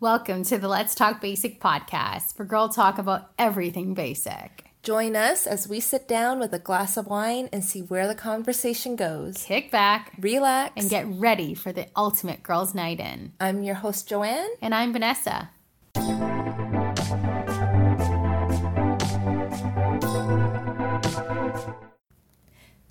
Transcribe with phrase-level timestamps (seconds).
[0.00, 4.64] Welcome to the Let's Talk Basic podcast, where girl talk about everything basic.
[4.82, 8.14] Join us as we sit down with a glass of wine and see where the
[8.14, 9.44] conversation goes.
[9.44, 10.72] Kick back Relax.
[10.76, 13.32] and get ready for the ultimate girls' night in.
[13.40, 14.50] I'm your host, Joanne.
[14.60, 15.50] And I'm Vanessa.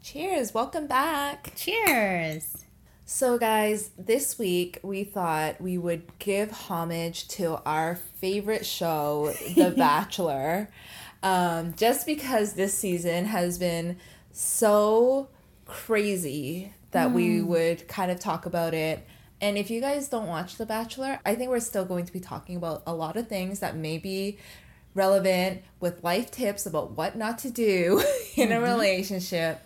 [0.02, 0.54] Cheers.
[0.54, 1.54] Welcome back.
[1.56, 2.63] Cheers.
[3.16, 9.70] So, guys, this week we thought we would give homage to our favorite show, The
[9.78, 10.72] Bachelor,
[11.22, 13.98] um, just because this season has been
[14.32, 15.30] so
[15.68, 19.06] crazy that we would kind of talk about it.
[19.40, 22.20] And if you guys don't watch The Bachelor, I think we're still going to be
[22.20, 24.40] talking about a lot of things that may be
[24.96, 28.04] relevant with life tips about what not to do
[28.36, 29.62] in a relationship.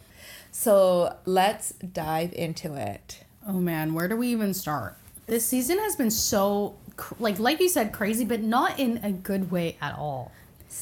[0.51, 3.23] So let's dive into it.
[3.47, 4.97] Oh man, where do we even start?
[5.25, 6.75] This season has been so,
[7.19, 10.31] like, like you said, crazy, but not in a good way at all.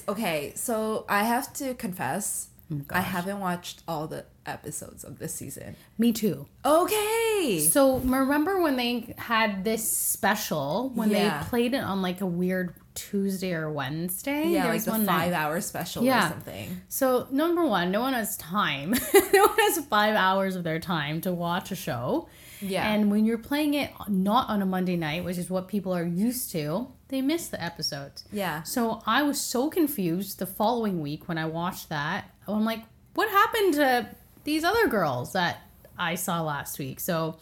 [0.09, 5.33] Okay, so I have to confess, oh, I haven't watched all the episodes of this
[5.33, 5.75] season.
[5.97, 6.45] Me too.
[6.65, 7.59] Okay.
[7.71, 11.39] So remember when they had this special when Yeah.
[11.43, 14.47] they played it on like a weird Tuesday or Wednesday?
[14.47, 15.19] Yeah, There like the one night.
[15.25, 16.25] five hour special Yeah.
[16.27, 16.81] or something.
[16.89, 18.91] So number one, no one has time.
[19.33, 22.27] no one has five hours of their time to watch a show.
[22.61, 22.89] Yeah.
[22.91, 26.05] And when you're playing it not on a Monday night, which is what people are
[26.05, 28.23] used to, they miss the episodes.
[28.31, 28.63] Yeah.
[28.63, 32.31] So I was so confused the following week when I watched that.
[32.47, 32.79] I'm like,
[33.13, 34.09] what happened to
[34.43, 35.59] these other girls that
[35.97, 36.99] I saw last week?
[36.99, 37.37] So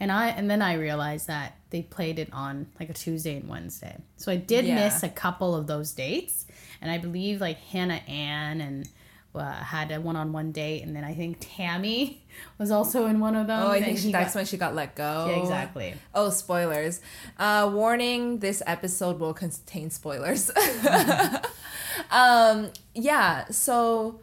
[0.00, 3.48] and I and then I realized that they played it on like a Tuesday and
[3.48, 3.96] Wednesday.
[4.16, 4.76] So I did Yeah.
[4.84, 6.46] miss a couple of those dates.
[6.80, 8.88] And I believe like Hannah Ann and
[9.34, 12.24] uh, had a one-on-one date, and then I think Tammy
[12.58, 13.62] was also in one of them.
[13.62, 15.26] Oh, I think he that's got- when she got let go.
[15.30, 15.94] Yeah, exactly.
[16.12, 17.00] Oh, spoilers.
[17.38, 20.50] Uh, warning this episode will contain spoilers.
[22.10, 24.20] um, yeah, so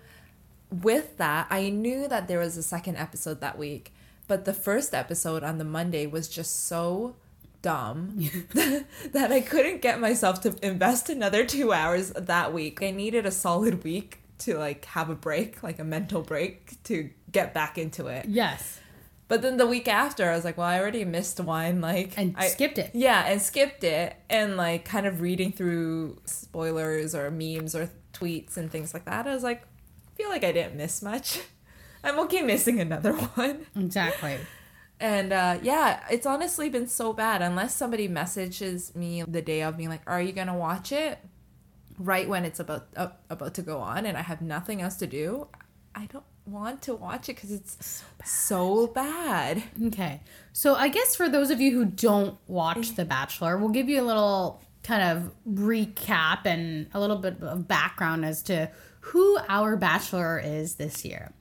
[0.72, 3.94] with that, I knew that there was a second episode that week,
[4.28, 7.16] but the first episode on the Monday was just so
[7.66, 8.16] dumb
[8.54, 12.84] that I couldn't get myself to invest another two hours that week.
[12.84, 17.10] I needed a solid week to like have a break, like a mental break to
[17.32, 18.28] get back into it.
[18.28, 18.80] Yes,
[19.28, 21.82] But then the week after, I was like, well, I already missed one.
[21.82, 22.92] Like, and I, skipped it.
[22.94, 24.16] Yeah, and skipped it.
[24.30, 29.26] And like, kind of reading through spoilers or memes or tweets and things like that.
[29.26, 31.40] I was like, I feel like I didn't miss much.
[32.04, 33.66] I'm okay missing another one.
[33.76, 34.38] Exactly.
[35.00, 37.42] And uh, yeah, it's honestly been so bad.
[37.42, 41.20] Unless somebody messages me the day of being like, "Are you gonna watch it?"
[41.98, 45.08] Right when it's about uh, about to go on, and I have nothing else to
[45.08, 45.48] do,
[45.94, 49.64] I don't want to watch it because it's so bad.
[49.86, 50.22] Okay.
[50.54, 54.02] So I guess for those of you who don't watch The Bachelor, we'll give you
[54.02, 58.70] a little kind of recap and a little bit of background as to
[59.00, 61.34] who our Bachelor is this year.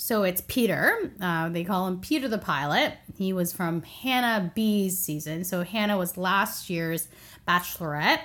[0.00, 1.12] So it's Peter.
[1.20, 2.94] Uh, they call him Peter the Pilot.
[3.18, 5.44] He was from Hannah B's season.
[5.44, 7.06] So Hannah was last year's
[7.46, 8.20] Bachelorette.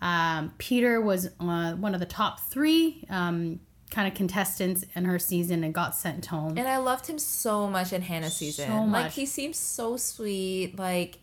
[0.00, 3.60] Um, Peter was uh, one of the top three um,
[3.92, 6.58] kind of contestants in her season and got sent home.
[6.58, 8.68] And I loved him so much in Hannah's season.
[8.68, 11.20] So Like he seems so sweet, like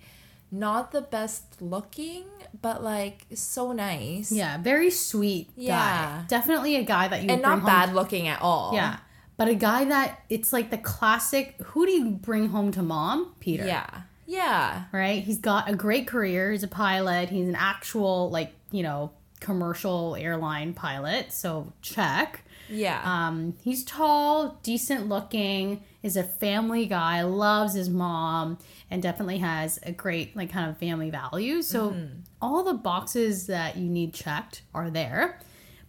[0.50, 2.24] not the best looking,
[2.62, 4.32] but like so nice.
[4.32, 6.22] Yeah, very sweet Yeah.
[6.22, 6.26] guy.
[6.30, 8.74] Definitely a guy that you And not bad looking at all.
[8.74, 9.00] Yeah,
[9.40, 11.56] but a guy that it's like the classic.
[11.68, 13.34] Who do you bring home to mom?
[13.40, 13.66] Peter.
[13.66, 14.02] Yeah.
[14.28, 14.84] Yeah.
[14.92, 15.24] Right.
[15.24, 16.52] He's got a great career.
[16.52, 17.30] He's a pilot.
[17.30, 21.32] He's an actual like you know commercial airline pilot.
[21.32, 22.44] So check.
[22.68, 23.02] Yeah.
[23.06, 28.58] Um, he's tall, decent looking, is a family guy, loves his mom,
[28.92, 31.66] and definitely has a great like kind of family values.
[31.66, 31.96] So
[32.42, 35.40] all the boxes that you need checked are there.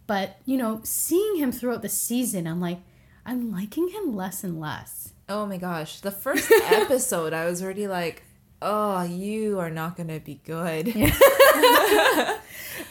[0.06, 2.78] But you know, seeing him throughout the season, I'm like,
[3.26, 5.12] I'm liking him less and less.
[5.28, 6.00] oh my gosh.
[6.00, 8.22] The first episode I was already like,
[8.62, 10.88] Oh, you are not gonna be good.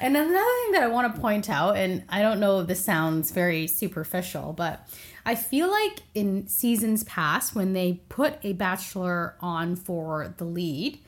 [0.01, 2.83] And another thing that I want to point out, and I don't know if this
[2.83, 4.87] sounds very superficial, but
[5.25, 10.99] I feel like in seasons past, when they put a bachelor on for the lead,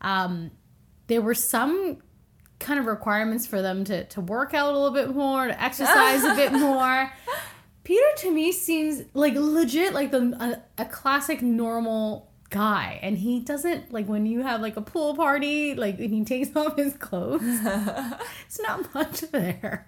[0.00, 0.50] um,
[1.08, 1.98] there were some
[2.58, 6.24] kind of requirements for them to, to work out a little bit more, to exercise
[6.24, 7.12] a bit more.
[7.88, 10.22] Peter to me seems like legit like the
[10.78, 15.14] a, a classic normal guy and he doesn't like when you have like a pool
[15.16, 17.42] party like when he takes off his clothes
[18.46, 19.86] it's not much there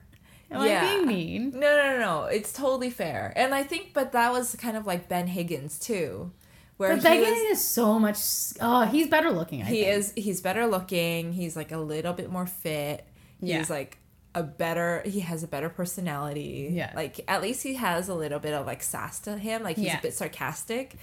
[0.51, 0.81] am Yeah.
[0.83, 2.25] i being mean No, no, no, no.
[2.25, 3.33] It's totally fair.
[3.37, 6.33] And I think, but that was kind of like Ben Higgins too.
[6.77, 8.19] Where But Megan was- is so much.
[8.61, 9.61] Oh, he's better looking.
[9.63, 9.97] I he think.
[9.99, 13.05] is he's better looking he's like a little bit more fit
[13.41, 13.99] he's like
[14.35, 16.93] a better he has a better personality Yeah.
[16.95, 19.87] like at least he has a little bit of like sass to him like he's
[19.87, 19.99] Yeah.
[19.99, 20.95] a bit sarcastic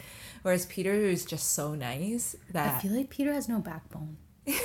[0.44, 4.16] whereas peter is just so nice that I feel like Peter has no backbone.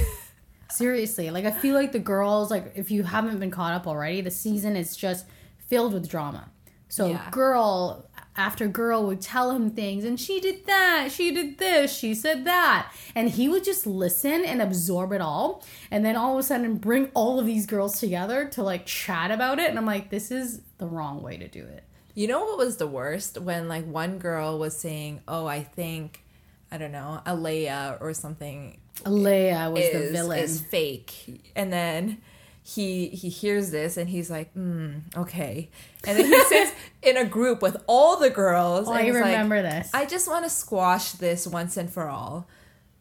[0.70, 4.22] Seriously, like I feel like the girls, like if you haven't been caught up already,
[4.22, 5.26] the season is just
[5.66, 6.48] filled with drama.
[6.88, 7.28] So Yeah.
[7.30, 8.06] girl
[8.36, 12.44] after girl would tell him things, and she did that, she did this, she said
[12.46, 16.42] that, and he would just listen and absorb it all, and then all of a
[16.42, 20.08] sudden bring all of these girls together to like chat about it, and I'm like,
[20.10, 21.84] this is the wrong way to do it.
[22.14, 26.22] you know what was the worst when like one girl was saying oh i think
[26.70, 30.38] i don't know alayah or something Alayah was the villain.
[30.40, 32.18] is fake and then
[32.62, 35.68] he he hears this and he's like mm, okay
[36.04, 36.72] and then he sits
[37.02, 39.90] in a group with all the girls oh, and I he's like, remember this.
[39.92, 42.46] I just want to squash this once and for all.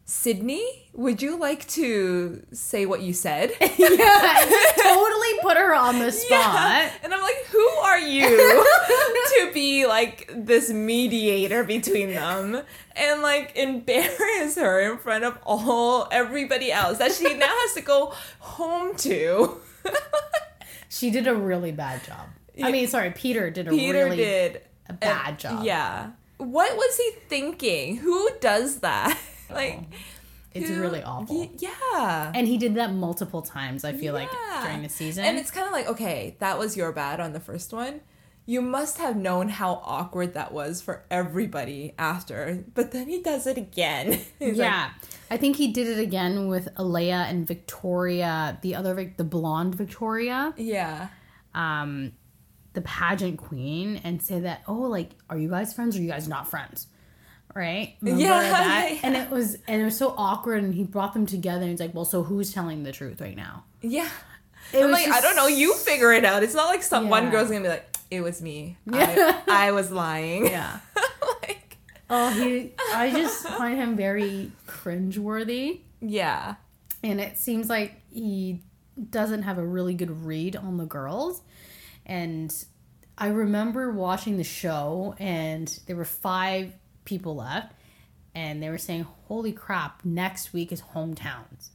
[0.04, 3.52] Sydney, would you like to say what you said?
[3.60, 4.44] yeah,
[4.76, 6.90] totally put her on the spot.
[7.02, 8.28] And I'm like, who are you
[9.38, 12.62] to be like this mediator between them
[12.96, 17.80] and like embarrass her in front of all everybody else that she now has to
[17.80, 19.60] go home to?
[20.88, 22.28] She did a really bad job.
[22.62, 25.64] I mean, sorry, Peter did a Peter really did a bad job.
[25.64, 26.10] Yeah.
[26.36, 27.96] What was he thinking?
[27.98, 29.18] Who does that?
[29.54, 29.80] Like
[30.54, 31.50] It's who- really awful.
[31.58, 32.32] Yeah.
[32.34, 34.30] And he did that multiple times, I feel like,
[34.62, 35.24] during the season.
[35.24, 38.00] And it's kind of like, okay, that was your bad on the first one.
[38.44, 42.64] You must have known how awkward that was for everybody after.
[42.74, 44.12] But then he does it again.
[44.40, 44.90] He's like, yeah.
[45.30, 49.74] I think he did it again with Alayah and Victoria, the other, Vic- the blonde
[49.76, 51.08] Victoria, yeah.
[51.54, 52.12] um,
[52.74, 56.10] the pageant queen, and say that, oh, like, are you guys friends or are you
[56.10, 56.88] guys not friends?
[57.54, 57.96] Right?
[58.00, 58.50] Remember Yeah, that?
[58.88, 59.00] yeah, yeah.
[59.02, 60.62] And it was, and it was so awkward.
[60.64, 61.62] And he brought them together.
[61.62, 63.64] And he's like, well, so who's telling the truth right now?
[63.82, 64.08] Yeah.
[64.72, 65.48] It I'm was like, I don't know.
[65.48, 66.42] You figure it out.
[66.42, 68.76] It's not like some one girl's gonna be like, it was me.
[68.86, 69.40] Yeah.
[69.48, 70.46] I, I was lying.
[70.46, 70.80] Yeah.
[71.42, 71.76] like,
[72.08, 72.72] Oh, he.
[72.94, 76.56] I just find him very cringeworthy, yeah.
[77.02, 78.60] and it seems like he
[79.10, 81.40] doesn't have a really good read on the girls.
[82.04, 82.54] And
[83.16, 86.72] I remember watching the show, and there were five
[87.04, 87.72] people left,
[88.34, 90.04] and they were saying, "Holy crap!
[90.04, 91.70] Next week is hometowns."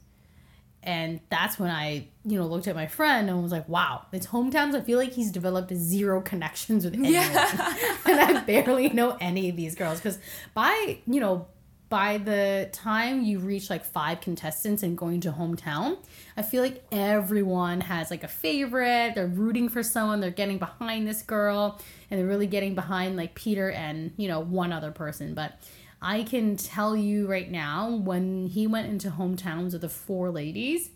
[0.82, 4.28] And that's when I, you know, looked at my friend and was like, "Wow, it's
[4.28, 7.74] hometowns." I feel like he's developed zero connections with anyone Yeah.
[8.06, 10.18] and I barely know any of these girls because
[10.54, 11.46] by you know
[11.88, 15.96] by the time you reach like five contestants and going to hometown,
[16.36, 19.14] I feel like everyone has like a favorite.
[19.14, 20.20] They're rooting for someone.
[20.20, 21.80] They're getting behind this girl,
[22.10, 25.34] and they're really getting behind like Peter and you know one other person.
[25.34, 25.58] But
[26.02, 30.90] I can tell you right now, when he went into hometowns with the four ladies,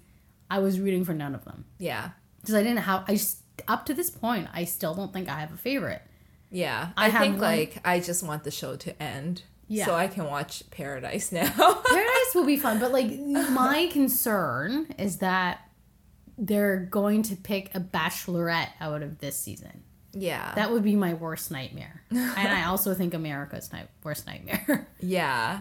[0.50, 2.10] I was rooting for none of them Yeah.
[2.40, 3.04] because I didn't have.
[3.08, 6.02] I just up to this point, I still don't think I have a favorite.
[6.50, 6.90] Yeah.
[6.96, 9.42] I I, think one- like I just want the show to end.
[9.72, 9.86] Yeah.
[9.86, 11.48] So I can watch Paradise now.
[11.56, 15.60] Paradise will be fun, but like my concern is that
[16.36, 19.82] they're going to pick a bachelorette out of this season.
[20.12, 20.54] yeah.
[20.56, 22.02] That would be my worst nightmare.
[22.10, 24.88] and I also think America's night worst nightmare.
[25.00, 25.60] Yeah.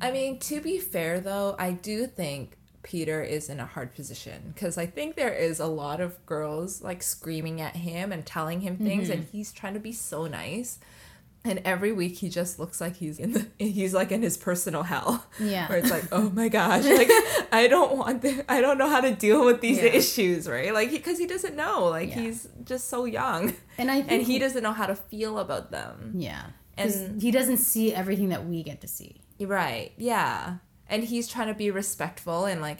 [0.00, 4.52] I mean, to be fair though, I do think Peter is in a hard position
[4.54, 8.62] because I think there is a lot of girls like screaming at him and telling
[8.62, 9.36] him things, and mm-hmm.
[9.36, 10.78] he's trying to be so nice.
[11.46, 14.82] And every week he just looks like he's in the he's like in his personal
[14.82, 15.26] hell.
[15.38, 15.68] Yeah.
[15.68, 17.08] Where it's like, oh my gosh, like
[17.52, 19.84] I don't want the, I don't know how to deal with these Yeah.
[20.00, 20.72] issues, right?
[20.72, 22.20] Like because he, doesn't know, like Yeah.
[22.22, 25.70] he's just so young, and I think and he doesn't know how to feel about
[25.70, 26.12] them.
[26.16, 26.44] yeah
[26.78, 29.20] And- he doesn't see everything that we get to see.
[29.38, 29.92] Right.
[29.98, 30.56] Yeah.
[30.88, 32.78] And he's trying to be respectful and like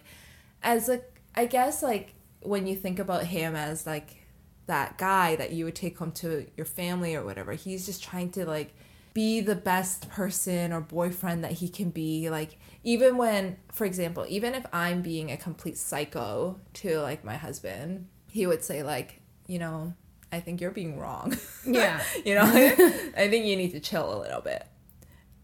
[0.63, 1.03] as a
[1.35, 4.24] I guess like when you think about him as like
[4.67, 8.31] that guy that you would take home to your family or whatever, he's just trying
[8.31, 8.75] to like
[9.13, 14.27] be the best person or boyfriend that he can be like even when for example,
[14.29, 19.21] even if I'm being a complete psycho to like my husband, he would say like,
[19.47, 19.95] you know,
[20.33, 21.37] I think you're being wrong.
[21.67, 22.03] Yeah.
[22.27, 24.67] you know, I think you need to chill a little bit.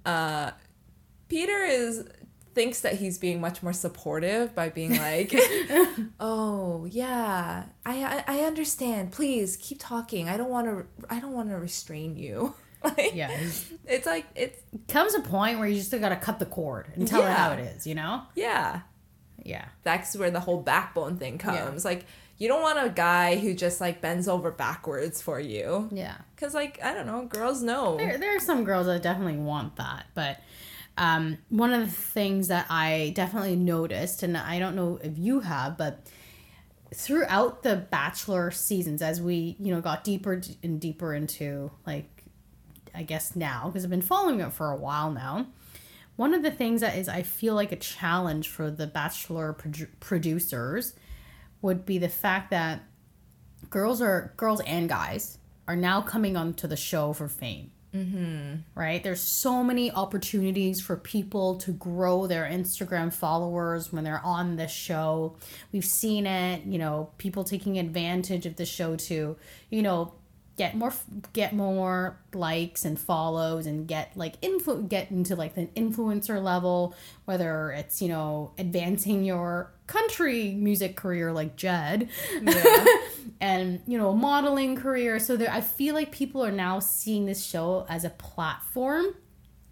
[0.04, 0.50] Uh,
[1.28, 2.04] Peter is
[2.54, 5.32] thinks that he's being much more supportive by being like,
[6.20, 9.12] "Oh yeah, I I, I understand.
[9.12, 10.28] Please keep talking.
[10.28, 10.86] I don't want to.
[11.08, 12.54] I don't want to restrain you."
[12.84, 13.30] like, Yeah,
[13.86, 17.06] it's like it comes a point where you just got to cut the cord and
[17.06, 17.86] tell it how it is.
[17.86, 18.22] You know?
[18.34, 18.80] yeah.
[19.42, 19.64] Yeah.
[19.84, 21.64] That's where the whole backbone thing Yeah.
[21.64, 21.84] comes.
[21.84, 22.04] Like
[22.36, 25.88] you don't want a guy who just like bends over backwards for you.
[25.92, 26.16] Yeah.
[26.36, 27.96] Cause like I don't know, girls know.
[27.96, 30.40] There, there are some girls that definitely want that, but
[30.96, 35.40] um, one of the things that I definitely noticed, and I don't know if you
[35.40, 36.06] have, but
[36.94, 42.24] throughout the Bachelor seasons, as we you know got deeper and deeper into like,
[42.94, 45.46] I guess now because I've been following it for a while now.
[46.16, 49.88] One of the things that is I feel like a challenge for the Bachelor produ-
[50.00, 50.94] producers
[51.62, 52.82] would be the fact that
[53.70, 57.70] girls are girls and guys are now coming onto the show for fame.
[57.94, 58.56] Mm-hmm.
[58.74, 59.02] Right?
[59.02, 64.68] There's so many opportunities for people to grow their Instagram followers when they're on the
[64.68, 65.36] show.
[65.72, 69.36] We've seen it, you know, people taking advantage of the show to,
[69.70, 70.14] you know,
[70.60, 70.92] get more
[71.32, 76.94] get more likes and follows and get like influ- get into like the influencer level
[77.24, 82.10] whether it's you know advancing your country music career like Jed
[82.42, 82.84] yeah.
[83.40, 87.44] and you know modeling career so there I feel like people are now seeing this
[87.44, 89.14] show as a platform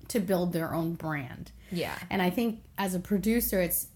[0.09, 3.88] to build their own brand yeah and I think as a producer it's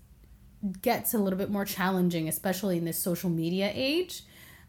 [0.80, 4.22] gets a little bit more challenging especially in this social media age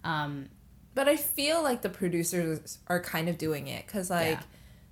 [0.04, 0.50] um,
[0.96, 4.44] but I feel like the producers are kind of doing it because, like, yeah.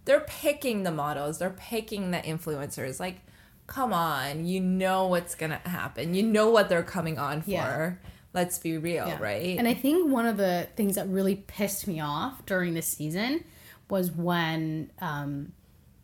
[0.05, 2.99] they're picking the models, they're picking the influencers.
[2.99, 3.21] Like,
[3.67, 6.13] come on, you know what's gonna happen.
[6.13, 7.51] You know what they're coming on for.
[7.51, 7.93] Yeah.
[8.33, 9.17] Let's be real, yeah.
[9.19, 9.57] right?
[9.57, 13.43] And I think one of the things that really pissed me off during this season
[13.89, 15.51] was when um,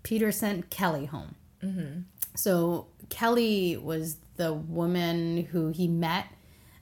[0.04, 1.36] Peter sent Kelley home.
[1.64, 2.02] Mm-hmm.
[2.36, 6.28] So Kelley was the woman who he met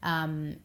[0.03, 0.57] um,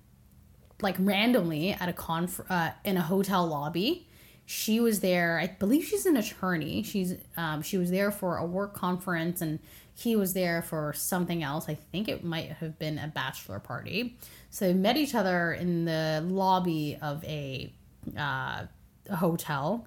[0.83, 4.09] like randomly at a conf uh, in a hotel lobby.
[4.47, 5.39] She was there.
[5.39, 6.83] I believe she's an attorney.
[6.83, 9.61] She's um, she was there for a work conference, and
[9.95, 11.69] he was there for something else.
[11.69, 14.17] I think it might have been a bachelor party.
[14.50, 17.73] So they met each other in the lobby of a,
[18.19, 18.66] uh,
[19.09, 19.87] a hotel,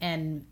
[0.00, 0.46] and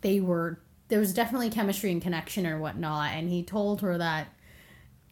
[0.00, 3.12] they were there was definitely chemistry and connection or whatnot.
[3.12, 4.28] And he told her that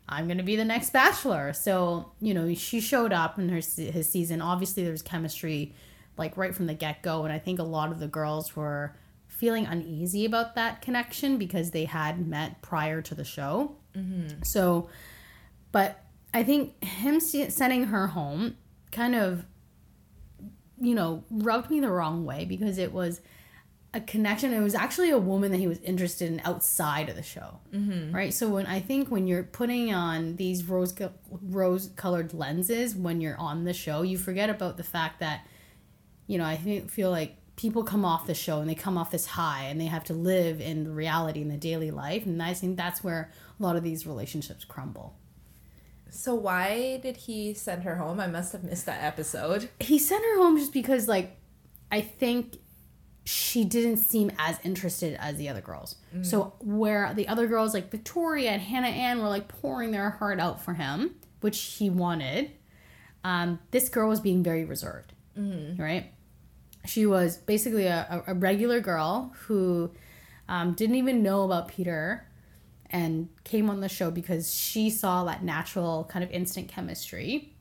[0.09, 1.53] I'm gonna be the next bachelor.
[1.53, 4.41] So you know, she showed up in her his season.
[4.41, 5.75] Obviously, there was chemistry,
[6.17, 8.97] like right from the get go, and I think a lot of the girls were
[9.27, 13.75] feeling uneasy about that connection because they had met prior to the show.
[13.97, 14.43] Mm-hmm.
[14.45, 14.89] So,
[15.73, 16.02] but
[16.35, 18.57] I think him sending her home
[18.91, 19.45] kind of,
[20.81, 23.21] you know, rubbed me the wrong way because it was
[23.95, 24.55] a connection.
[24.55, 28.15] It was actually a woman that he was interested in outside of the show, mm-hmm.
[28.15, 28.33] right?
[28.33, 30.95] So when I think when you're putting on these rose
[31.31, 35.47] rose colored lenses when you're on the show, you forget about the fact that,
[36.27, 39.11] you know, I think, feel like people come off the show and they come off
[39.11, 42.43] this high and they have to live in the reality in the daily life, and
[42.43, 45.19] I think that's where a lot of these relationships crumble.
[46.15, 48.21] So why did he send her home?
[48.21, 49.71] I must have missed that episode.
[49.81, 51.39] He sent her home just because like
[51.91, 52.59] I think
[53.25, 55.97] she didn't seem as interested as the other girls.
[56.15, 56.27] Mm.
[56.27, 60.39] So where the other girls like Victoria and Hannah Ann were like pouring their heart
[60.39, 62.51] out for him, which he wanted,
[63.25, 65.15] um, this girl was being very reserved.
[65.39, 65.79] Mm.
[65.79, 66.13] Right?
[66.85, 69.93] She was basically a, a regular girl who
[70.47, 72.27] um, didn't even know about Peter
[72.93, 77.55] and came on the show because she saw that natural kind of instant chemistry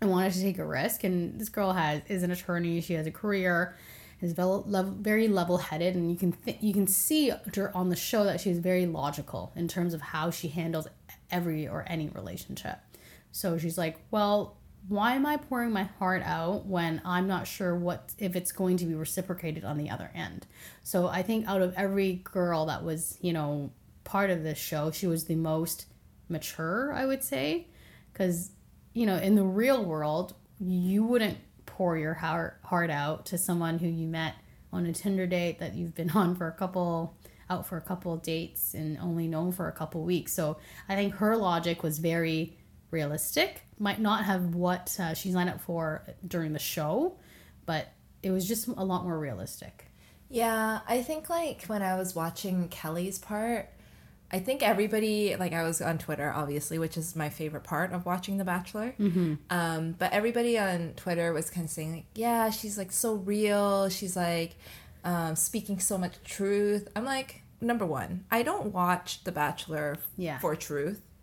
[0.00, 1.04] and wanted to take a risk.
[1.04, 2.80] And this girl has is an attorney.
[2.80, 3.74] She has a career
[4.20, 7.32] is very level headed, and you can th- you can see
[7.74, 10.88] on the show that she's very logical in terms of how she handles
[11.30, 12.78] every or any relationship.
[13.30, 14.56] So she's like, well,
[14.88, 18.78] why am I pouring my heart out when I'm not sure what if it's going
[18.78, 20.46] to be reciprocated on the other end?
[20.82, 23.70] So I think out of every girl that was, you know,
[24.08, 25.86] part of this show, she was the most
[26.28, 27.68] mature, I would say,
[28.14, 28.50] cuz
[28.94, 33.78] you know, in the real world, you wouldn't pour your heart heart out to someone
[33.78, 34.34] who you met
[34.72, 37.16] on a Tinder date that you've been on for a couple
[37.50, 40.32] out for a couple dates and only known for a couple weeks.
[40.32, 42.58] So I think her logic was very
[42.90, 43.62] realistic.
[43.78, 47.18] Might not have what uh, she signed up for during the show,
[47.64, 47.88] but
[48.22, 49.86] it was just a lot more realistic.
[50.28, 53.70] Yeah, I think like when I was watching Kelley's part,
[54.30, 58.04] I think everybody, like I was on Twitter, obviously, which is my favorite part of
[58.04, 58.94] watching The Bachelor.
[59.00, 59.34] Mm-hmm.
[59.48, 63.88] Um, but everybody on Twitter was kind of saying, like, yeah, she's like so real.
[63.88, 64.56] She's like
[65.04, 66.88] um, speaking so much truth.
[66.94, 70.38] I'm like, number one, I don't watch The Bachelor yeah.
[70.38, 71.00] for truth.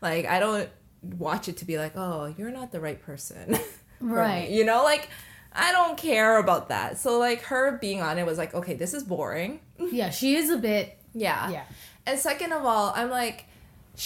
[0.00, 0.68] like, I don't
[1.02, 3.58] watch it to be like, oh, you're not the right person.
[4.00, 4.48] right.
[4.48, 5.08] You know, like,
[5.52, 6.98] I don't care about that.
[6.98, 9.60] So, like, her being on it was like, okay, this is boring.
[9.90, 10.96] Yeah, she is a bit.
[11.12, 11.50] Yeah.
[11.50, 11.64] Yeah.
[12.06, 13.46] And second of all, I'm like,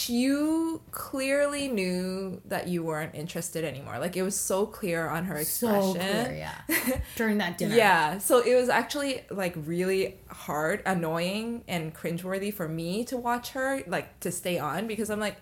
[0.08, 3.98] you clearly knew that you weren't interested anymore.
[3.98, 5.94] Like it was so clear on her expression.
[5.94, 6.34] So clear,
[6.68, 7.00] yeah.
[7.16, 7.76] During that dinner.
[7.76, 13.50] Yeah, so it was actually like really hard, annoying, and cringeworthy for me to watch
[13.50, 15.36] her, like to stay on because I'm like,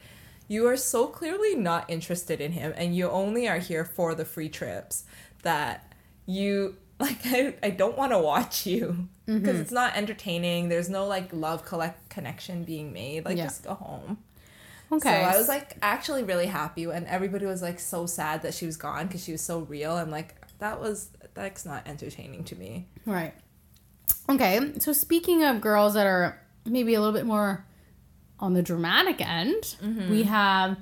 [0.46, 4.26] you are so clearly not interested in him, and you only are here for the
[4.26, 5.04] free trips
[5.42, 5.90] that
[6.26, 7.18] you like.
[7.26, 10.68] I, I don't want to watch you because it's not entertaining.
[10.68, 13.24] There's no like love collect connection being made.
[13.24, 13.44] Like Yeah.
[13.44, 14.18] just go home.
[14.92, 15.08] Okay.
[15.08, 18.66] So I was like actually really happy and everybody was like so sad that she
[18.66, 19.92] was gone because she was so real.
[19.92, 22.86] I'm like, that was that's not entertaining to me.
[23.06, 23.34] Right.
[24.28, 24.72] Okay.
[24.78, 27.64] So speaking of girls that are maybe a little bit more
[28.38, 29.76] on the dramatic end,
[30.10, 30.76] we have,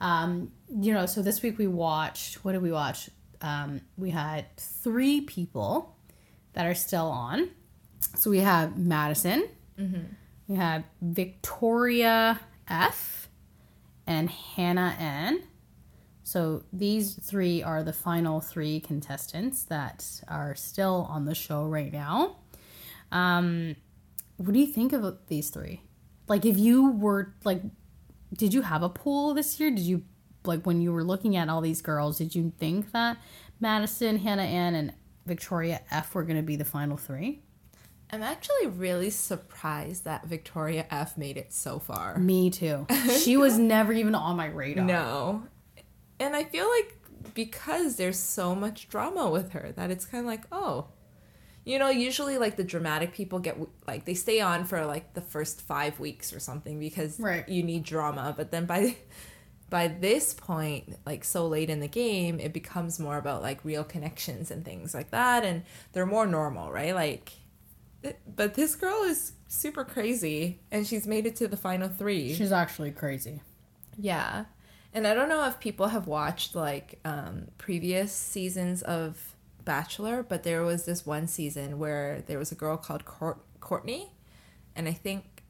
[0.00, 2.44] um, you know, so this week we watched.
[2.44, 3.10] What did we watch?
[3.42, 5.96] Um, we had three people
[6.54, 7.50] that are still on.
[8.16, 9.48] So we have Madison.
[10.48, 13.28] We have Victoria F.
[14.06, 15.42] and Hannah Ann
[16.22, 21.92] So these three are the final three contestants that are still on the show right
[21.92, 22.36] now.
[23.12, 23.76] Um,
[24.36, 25.82] what do you think of these three?
[26.28, 27.62] Like, if you were like,
[28.34, 29.70] did you have a pool this year?
[29.70, 30.02] Did you
[30.46, 32.18] like when you were looking at all these girls?
[32.18, 33.18] Did you think that
[33.60, 34.92] Madison, Hannah Ann, and
[35.26, 37.42] Victoria F were going to be the final three?
[38.12, 42.16] I'm actually really surprised that Victoria F made it so far.
[42.18, 42.86] Me too.
[43.18, 44.84] She was never even on my radar.
[44.84, 45.42] No.
[46.20, 46.96] And I feel like
[47.34, 50.86] because there's so much drama with her that it's kind of like, oh.
[51.64, 55.20] You know, usually like the dramatic people get like they stay on for like the
[55.20, 57.48] first 5 weeks or something because Right.
[57.48, 58.94] you need drama, but then by
[59.68, 63.84] by this point, like so late in the game, it becomes more about like real
[63.84, 66.94] connections and things like that and they're more normal, right?
[66.94, 67.32] Like
[68.36, 72.34] but this girl is super crazy and she's made it to the final 3.
[72.34, 73.40] She's actually crazy.
[73.98, 74.44] Yeah.
[74.92, 80.42] And I don't know if people have watched like um, previous seasons of Bachelor, but
[80.42, 84.12] there was this one season where there was a girl called Court- Courtney,
[84.76, 85.42] and I think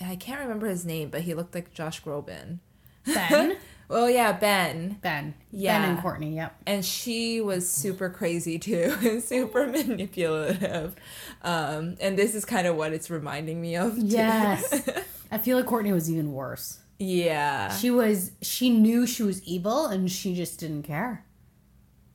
[0.00, 2.58] I can't remember his name, but he looked like Josh Groban.
[3.06, 3.56] Ben?
[3.88, 4.98] Well, yeah, Ben.
[5.00, 5.34] ben.
[5.52, 5.80] Yeah.
[5.80, 6.56] Ben and Courtney, yep.
[6.66, 10.96] And she was super crazy too, and super manipulative.
[11.42, 13.94] Um, and this is kind of what it's reminding me of.
[13.94, 14.06] Too.
[14.06, 14.88] Yes.
[15.30, 16.80] I feel like Courtney was even worse.
[16.98, 17.72] yeah.
[17.76, 21.24] She was she knew she was evil and she just didn't care.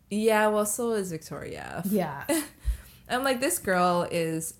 [0.10, 1.84] Yeah, well, so is Victoria.
[1.86, 2.26] Yeah.
[3.08, 4.56] I'm like, this girl is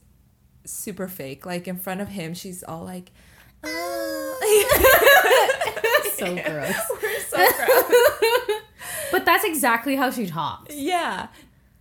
[0.64, 1.46] super fake.
[1.46, 3.12] Like in front of him, she's all like,
[3.66, 5.08] "Ah."
[6.46, 6.76] so gross.
[7.02, 8.62] We're so gross.
[9.12, 10.76] But that's exactly how she talks.
[10.76, 11.28] yeah.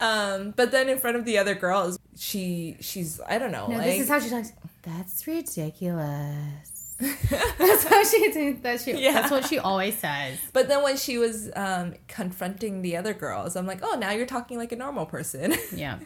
[0.01, 3.77] Um, but then in front of the other girls, she she's I don't know, No,
[3.77, 4.53] like this is how she talks.
[4.83, 6.97] That's ridiculous.
[7.59, 9.13] that's how she that she Yeah.
[9.13, 10.39] that's what she always says.
[10.53, 14.27] but then when she was um confronting the other girls, I'm like, oh, now you're
[14.27, 15.55] talking like a normal person.
[15.75, 15.99] Yeah.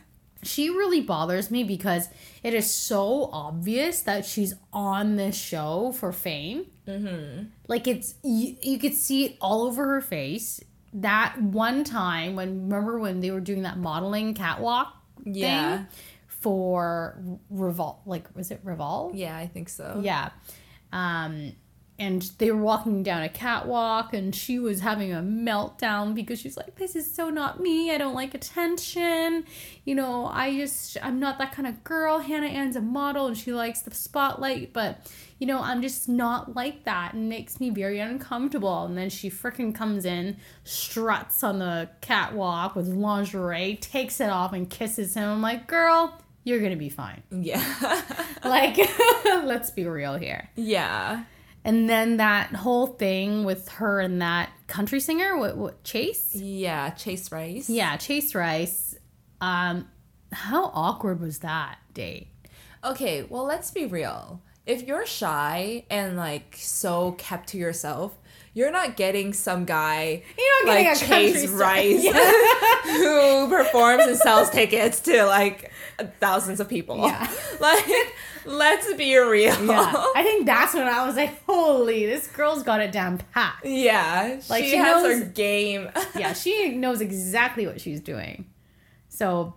[0.42, 2.08] She really bothers me because
[2.42, 6.66] it is so obvious that she's on this show for fame.
[6.86, 7.44] Mm-hmm.
[7.68, 10.60] Like it's you, you could see it all over her face.
[10.92, 14.94] That one time when remember when they were doing that modeling catwalk
[15.24, 15.78] Yeah.
[15.78, 15.86] thing
[16.28, 17.18] for
[17.52, 19.12] Revol like was it Revol?
[19.14, 20.00] yeah, I think so.
[20.04, 20.30] Yeah.
[20.92, 21.52] Um,
[21.98, 26.56] and they were walking down a catwalk, and she was having a meltdown because she's
[26.56, 27.92] like, This is so not me.
[27.92, 29.44] I don't like attention.
[29.84, 32.18] You know, I just, I'm not that kind of girl.
[32.18, 35.06] Hannah Ann's a model and she likes the spotlight, but,
[35.38, 37.12] you know, I'm just not like that.
[37.14, 38.84] And makes me very uncomfortable.
[38.86, 44.52] And then she freaking comes in, struts on the catwalk with lingerie, takes it off,
[44.52, 45.28] and kisses him.
[45.28, 47.22] I'm like, Girl, you're gonna be fine.
[47.30, 48.02] Yeah.
[48.44, 48.76] Like,
[49.24, 50.50] let's be real here.
[50.54, 51.24] yeah.
[51.64, 56.34] And then that whole thing with her and that country singer, what, what Chase?
[56.34, 57.70] Yeah, Chase Rice.
[57.70, 58.94] Yeah, Chase Rice.
[59.40, 59.88] Um,
[60.32, 62.28] how awkward was that date?
[62.84, 64.42] Okay, well, let's be real.
[64.66, 68.16] If you're shy and like so kept to yourself,
[68.52, 71.48] you're not getting some guy You're not getting like a Chase.
[71.48, 72.04] Rice
[72.84, 75.72] who performs and sells tickets to like
[76.20, 76.98] thousands of people.
[76.98, 77.30] Yeah.
[77.60, 77.86] Like,
[78.46, 79.64] let's be real.
[79.66, 83.56] Yeah, I think that's when I was like, "Holy, this girl's got it down pat."
[83.64, 85.90] Yeah, Like, she, she has knows- her game.
[86.16, 88.46] Yeah, she knows exactly what she's doing.
[89.08, 89.54] So,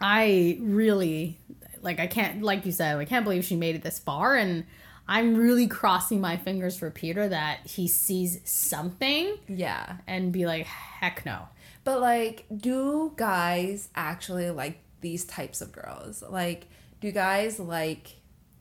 [0.00, 1.38] I really
[1.82, 2.00] like.
[2.00, 4.64] I can't, like you said, I can't believe she made it this far, and
[5.08, 9.98] I'm really crossing my fingers for Peter that he sees something yeah.
[10.06, 11.48] and be like, "Heck no."
[11.84, 16.22] But like, do guys actually like these types of girls?
[16.28, 16.66] Like,
[17.00, 18.16] do guys like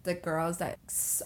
[0.05, 0.77] the girls that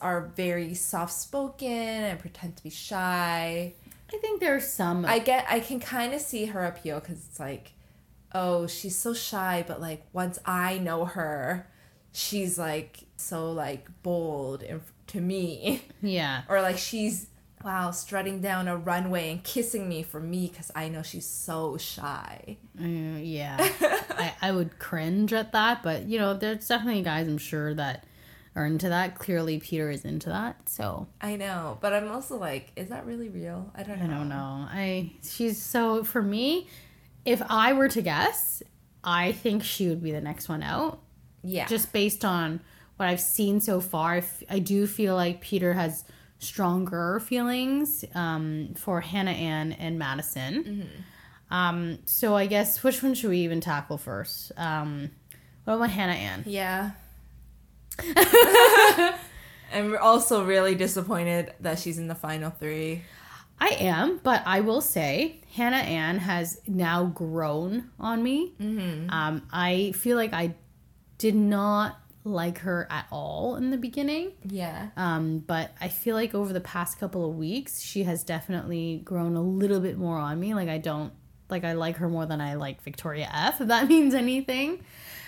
[0.01, 3.73] are very soft spoken and pretend to be shy.
[4.11, 5.05] I think there's some.
[5.05, 7.73] I get I can kind of see her appeal because it's like,
[8.33, 11.69] oh, she's so shy, but like once I know her,
[12.11, 16.43] she's like so like bold in, to me, yeah.
[16.49, 17.27] or like she's
[17.63, 21.77] wow strutting down a runway and kissing me for me because I know she's so
[21.77, 22.57] shy.
[22.79, 23.57] Mm, yeah.
[24.11, 28.05] I, I would cringe at that, but you know, there's definitely guys I'm sure that
[28.55, 29.15] are into that.
[29.15, 33.29] Clearly, Peter is into that, so I know, but I'm also like, is that really
[33.29, 33.71] real?
[33.75, 34.05] I don't know.
[34.05, 34.67] I don't know.
[34.69, 36.67] I she's so for me,
[37.25, 38.63] if I were to guess,
[39.03, 40.99] I think she would be the next one out.
[41.41, 42.59] Yeah, Just based on
[42.97, 46.03] what I've seen so far, I, f- I do feel like Peter has
[46.39, 50.89] stronger feelings um, for Hannah Ann and Madison.
[51.51, 54.51] Um, so I guess which one should we even tackle first?
[54.57, 55.11] Um,
[55.63, 56.43] what about Hannah Ann?
[56.45, 56.91] Yeah.
[59.73, 63.03] I'm also really disappointed that she's in the final three.
[63.61, 68.53] I am, but I will say Hannah Ann has now grown on me.
[68.59, 69.09] Mm-hmm.
[69.09, 70.55] Um, I feel like I
[71.17, 74.31] did not like her at all in the beginning.
[74.45, 74.89] Yeah.
[74.95, 79.35] Um, but I feel like over the past couple of weeks, she has definitely grown
[79.35, 80.53] a little bit more on me.
[80.53, 81.13] Like I don't
[81.49, 83.61] like I like her more than I like Victoria F.
[83.61, 84.83] If that means anything.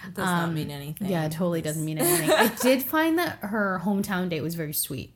[0.07, 1.09] It does not mean anything.
[1.09, 2.31] Yeah, it totally doesn't mean anything.
[2.31, 5.13] I did find that her hometown date was very sweet.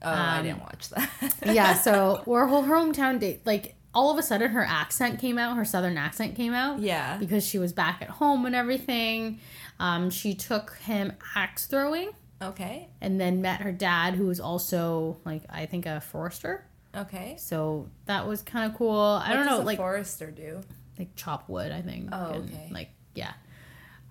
[0.00, 1.10] Oh, I didn't watch that.
[1.46, 5.56] yeah, so or her hometown date, like all of a sudden her accent came out,
[5.56, 6.78] her southern accent came out.
[6.78, 7.16] Yeah.
[7.18, 9.40] Because she was back at home and everything.
[9.80, 12.10] Um, she took him axe throwing
[12.40, 12.88] okay.
[13.00, 16.64] and then met her dad, who was also like I think a forester.
[17.02, 17.36] Okay.
[17.38, 18.98] So that was kind of cool.
[18.98, 20.60] I don't What know, a like forester do?
[20.98, 22.08] like chop wood, I think.
[22.12, 22.68] Oh, and, okay.
[22.70, 23.32] Like yeah.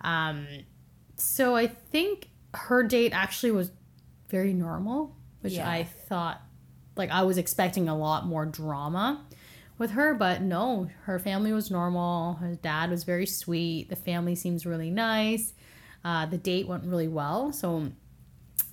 [0.02, 0.47] Um,
[1.15, 3.71] so I think her date actually was
[4.30, 5.69] very normal, which Yeah.
[5.69, 6.41] I thought
[6.95, 9.26] like I was expecting a lot more drama
[9.78, 12.34] with her, but no, her family was normal.
[12.36, 13.89] Her dad was very sweet.
[13.89, 15.54] The family seems really nice.
[16.04, 17.52] Uh, the date went really well.
[17.52, 17.91] So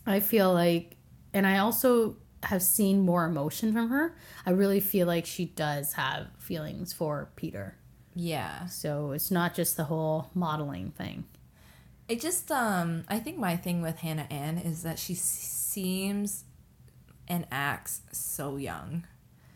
[0.06, 0.96] I feel like,
[1.32, 4.14] and I also have seen more emotion from her.
[4.46, 7.76] I really feel like she does have feelings for Peter.
[8.14, 8.66] Yeah.
[8.66, 11.24] So it's not just the whole modeling thing.
[12.08, 16.44] It just um I think my thing with Hannah Ann is that she seems
[17.26, 19.06] and acts so young.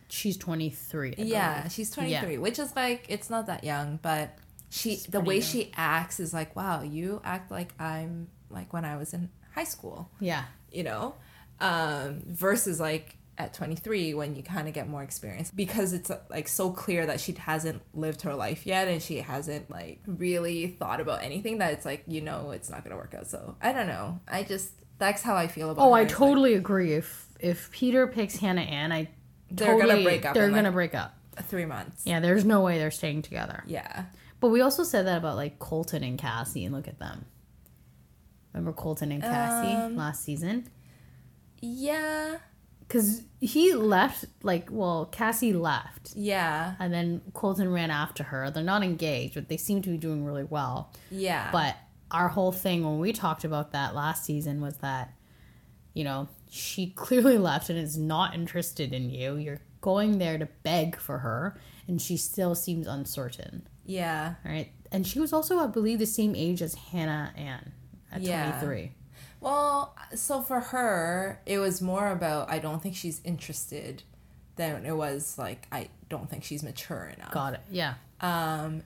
[0.09, 1.15] She's 23.
[1.19, 1.73] I Yeah, believe.
[1.73, 4.39] she's 23, which is like it's not that young, but
[4.71, 5.43] she She's the way young.
[5.45, 9.65] she acts is like, wow, you act like I'm like when I was in high
[9.65, 10.45] school, Yeah.
[10.73, 11.15] you know?
[11.61, 16.49] Um versus like at 23 when you kind of get more experience because it's like
[16.49, 21.01] so clear that she hasn't lived her life yet and she hasn't like really thought
[21.01, 23.73] about anything that it's like you know it's not going to work out so i
[23.73, 25.87] don't know i just that's how i feel about it.
[25.87, 25.99] Oh, her.
[25.99, 26.95] I It's like, totally agree.
[26.95, 29.09] If if Peter picks Hannah Ann, I
[29.53, 31.15] They're gonna totally, break up They're gonna like- break up.
[31.45, 33.63] three months Yeah, there's no way they're staying together.
[33.69, 34.07] yeah
[34.41, 37.27] But we also said that about like Colton and Cassie, and look at them.
[38.53, 40.69] Remember Colton and Cassie Um, last season?
[41.61, 42.37] Yeah
[42.81, 48.51] Because he left, like, well, Cassie left, yeah and then Colton ran after her.
[48.51, 50.93] They're not engaged, but they seem to be doing really well.
[51.11, 51.77] yeah But
[52.11, 55.13] our whole thing when we talked about that last season was that,
[55.95, 59.37] you know, she clearly left and is not interested in you.
[59.37, 63.67] You're going there to beg for her, and she still seems uncertain.
[63.85, 64.71] yeah All right.
[64.91, 67.73] And she was also, I believe, the same age as Hannah Ann
[68.11, 68.59] at Yeah.
[68.59, 68.93] 23.
[69.41, 74.03] Well so for her it was more about i don't think she's interested
[74.57, 77.61] than it was like i don't think she's mature enough Got it.
[77.71, 77.95] Yeah.
[78.21, 78.83] Um,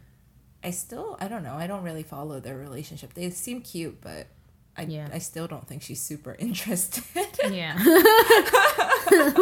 [0.65, 1.55] I still I don't know.
[1.55, 3.15] I don't really follow their relationship.
[3.15, 4.27] They seem cute, but
[4.77, 5.09] I Yeah.
[5.13, 7.05] I still don't think she's super interested.
[7.51, 7.77] Yeah.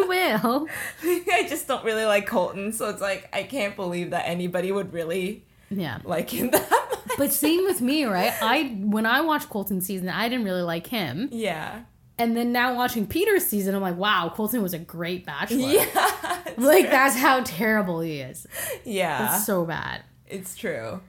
[0.09, 0.67] well,
[1.03, 4.93] I just don't really like Colton, so it's like I can't believe that anybody would
[4.93, 5.99] really yeah.
[6.05, 6.87] like him that.
[7.19, 8.33] But same with me, right?
[8.43, 11.29] I when I watched Colton's season, I didn't really like him.
[11.33, 11.83] Yeah.
[12.19, 15.59] And then now watching Peter's season, I'm like, wow, Colton was a great bachelor.
[15.59, 16.37] Yeah.
[16.59, 18.47] Like that's how terrible he is.
[18.85, 19.37] Yeah.
[19.37, 20.03] It's so bad.
[20.27, 21.01] It's true.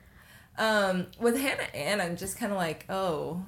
[0.58, 3.44] Um, with Hannah Ann, I'm just kind of like, oh,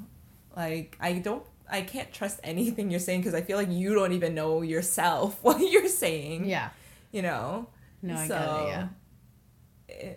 [0.57, 4.11] like I don't, I can't trust anything you're saying because I feel like you don't
[4.11, 6.45] even know yourself what you're saying.
[6.45, 6.69] Yeah.
[7.11, 7.67] You know.
[8.01, 8.67] No, I So, get it.
[8.69, 8.87] Yeah.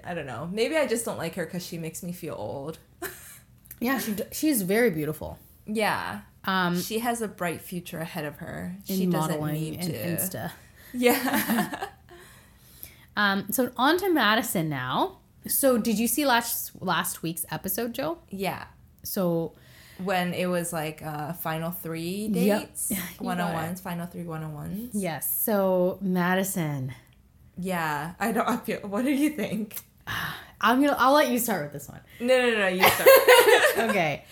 [0.05, 0.49] I don't know.
[0.53, 2.79] Maybe I just don't like her because she makes me feel old.
[3.79, 5.39] Yeah, she she's very beautiful.
[5.67, 6.21] Yeah.
[6.45, 8.75] Um, She has a bright future ahead of her.
[8.89, 9.93] in She doesn't modeling need and to.
[10.39, 10.53] Insta.
[10.95, 11.87] Yeah.
[13.17, 15.19] Um, so on to Madison now.
[15.47, 18.19] So did you see last last week's episode, Joe?
[18.31, 18.65] yeah.
[19.05, 19.53] So
[20.03, 24.53] when it was like uh, final three dates, one on ones, final three one on
[24.53, 24.91] ones.
[24.95, 25.43] Yes.
[25.45, 26.93] So Madison,
[27.59, 28.49] Yeah, I don't.
[28.49, 28.81] I feel.
[28.81, 29.77] What do you think?
[30.61, 30.97] I'm gonna.
[30.99, 32.01] I'll let you start with this one.
[32.21, 32.69] No, no, no.
[32.69, 33.09] You start.
[33.91, 34.25] okay.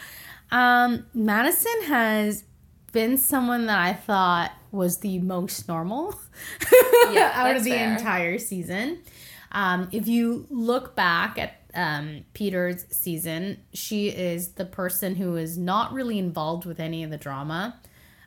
[0.51, 2.45] Um, Madison has
[2.93, 6.15] been someone that I thought was the most normal
[7.13, 7.93] Yeah, out of the fair.
[7.93, 9.01] entire season.
[9.53, 15.57] Um, if you look back at um, Peter's season, she is the person who is
[15.59, 17.81] not really involved with any of the drama,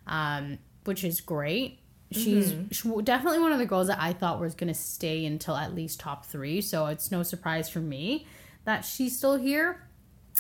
[0.06, 1.80] um, which is great.
[2.12, 2.68] She's Mm-hmm.
[2.72, 5.76] she's definitely one of the girls that I thought was going to stay until at
[5.76, 6.62] least top three.
[6.62, 8.26] So it's no surprise for me
[8.66, 9.84] that she's still here.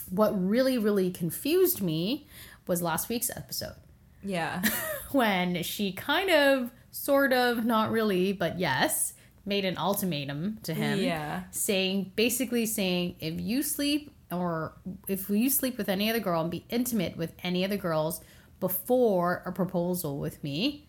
[0.09, 2.27] What really, really confused me
[2.67, 3.75] was last week's episode
[4.23, 4.61] yeah.
[5.11, 9.13] when she kind of, sort of, not really, but yes,
[9.45, 11.43] made an ultimatum to him Yeah.
[11.51, 14.73] saying basically saying if you sleep or
[15.07, 18.21] if you sleep with any other girl and be intimate with any other girls
[18.59, 20.86] before a proposal with me,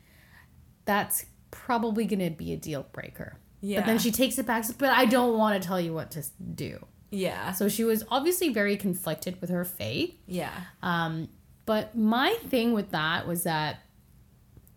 [0.88, 3.36] that's probably going to be a deal breaker.
[3.60, 3.80] Yeah.
[3.80, 6.24] But then she takes it back, but I don't want to tell you what to
[6.54, 6.82] do.
[7.10, 7.52] Yeah.
[7.52, 10.18] So she was obviously very conflicted with her fate.
[10.26, 10.50] Yeah.
[10.82, 11.28] Um,
[11.66, 13.80] but my thing with that was that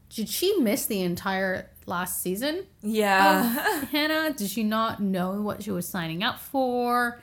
[0.10, 2.66] did she miss the entire last season?
[2.82, 3.86] Yeah.
[3.86, 7.22] Hannah, did she not know what she was signing up for?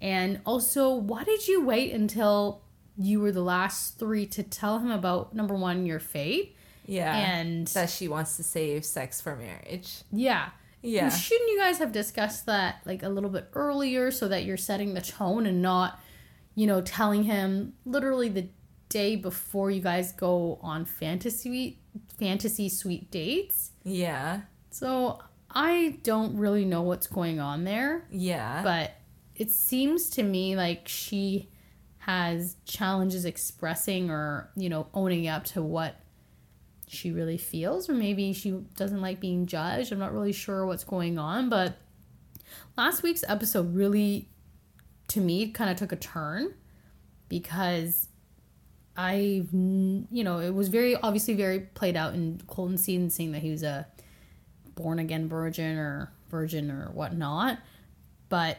[0.00, 2.62] And also, why did you wait until
[2.96, 6.53] you were the last three to tell him about number one, your fate?
[6.86, 7.14] Yeah.
[7.16, 10.02] And that she wants to save sex for marriage.
[10.12, 10.50] yeah.
[10.86, 11.08] Yeah.
[11.08, 14.92] Shouldn't you guys have discussed that like a little bit earlier so that you're setting
[14.92, 15.98] the tone and not,
[16.54, 18.48] you know, telling him literally the
[18.90, 21.78] day before you guys go on fantasy
[22.18, 23.70] fantasy suite dates?
[23.82, 24.42] Yeah.
[24.68, 28.62] So I don't really know what's going on there, Yeah.
[28.62, 28.92] but
[29.36, 31.48] it seems to me like she
[31.98, 35.96] has challenges expressing or, you know, owning up to what
[36.94, 39.92] she really feels, or maybe she doesn't like being judged.
[39.92, 41.76] I'm not really sure what's going on, but
[42.76, 44.28] last week's episode really,
[45.08, 46.54] to me, kind of took a turn
[47.28, 48.08] because
[48.96, 53.42] I, you know, it was very obviously very played out in Colton's scene, saying that
[53.42, 53.86] he was a
[54.74, 57.58] born again virgin or virgin or whatnot.
[58.28, 58.58] But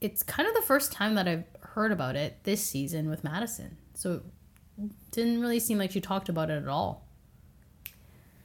[0.00, 3.76] it's kind of the first time that I've heard about it this season with Madison.
[3.94, 4.22] So
[4.78, 7.05] it didn't really seem like she talked about it at all.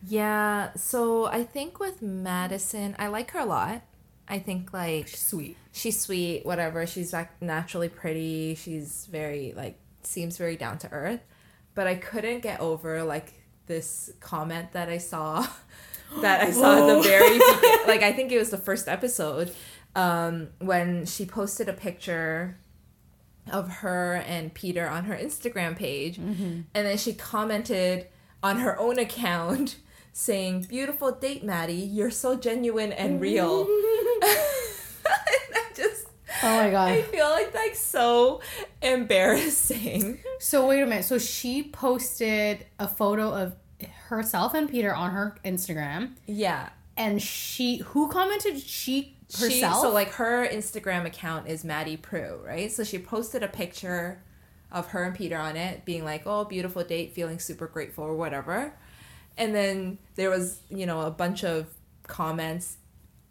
[0.08, 3.84] Yeah, so I think with Madison, I like her a lot.
[4.28, 5.58] I think like she's Sweet.
[5.74, 6.88] she's sweet, whatever.
[6.88, 8.56] She's like naturally pretty.
[8.56, 11.20] She's very like seems very down to earth.
[11.76, 13.34] But I couldn't get over like
[13.68, 15.46] this comment that I saw
[16.22, 17.38] that I saw at the very
[17.88, 19.54] like I think it was the first episode
[19.96, 22.58] um when she posted a picture
[23.52, 28.08] of her and Peter on her Instagram page and then she commented
[28.44, 29.78] on her own account
[30.14, 33.70] saying beautiful date Maddie you're so genuine and real and
[34.24, 36.08] I just
[36.44, 36.90] Oh my god.
[36.92, 38.42] I feel like that's so
[38.82, 41.06] embarrassing So wait a minute.
[41.06, 43.56] So she posted a photo of
[44.08, 49.82] herself and Peter on her Instagram, yeah and she who commented she She, herself.
[49.82, 52.72] so like her Instagram account is Maddie Prue, right?
[52.72, 54.22] So she posted a picture
[54.72, 58.16] of her and Peter on it, being like, "Oh, beautiful date, feeling super grateful or
[58.16, 58.74] whatever."
[59.38, 61.68] And then there was, you know, a bunch of
[62.08, 62.78] comments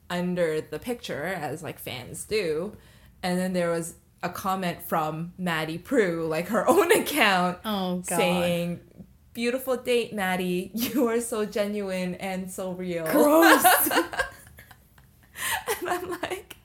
[0.08, 2.76] under the picture as like fans do.
[3.22, 8.06] And then there was a comment from Maddie Prue, like her own account, oh god.
[8.06, 8.80] saying,
[9.32, 10.70] "Beautiful date, Maddie.
[10.74, 13.64] You are so genuine and so real." Gross.
[15.80, 16.56] And I'm like,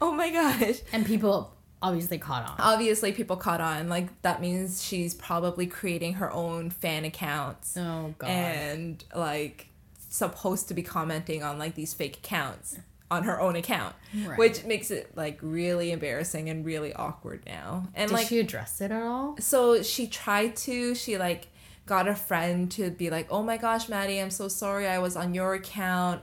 [0.00, 0.80] oh my gosh.
[0.92, 1.54] and people
[1.86, 2.56] obviously caught on.
[2.58, 3.88] Obviously, people caught on.
[3.88, 8.28] Like, that means she's probably creating her own fan accounts Oh god.
[8.30, 9.68] and, like,
[10.08, 12.78] supposed to be commenting on, like, these fake accounts
[13.10, 13.94] on her own account,
[14.26, 14.36] Right.
[14.38, 17.86] which makes it, like, really embarrassing and really awkward now.
[17.94, 19.36] And, Did like, she address it at all?
[19.38, 21.46] so she tried to, she, like,
[21.86, 25.14] got a friend to be like, oh my gosh, Maddie, I'm so sorry I was
[25.14, 26.20] on your account